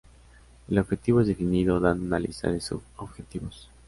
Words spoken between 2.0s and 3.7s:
una lista de sub-objetivos.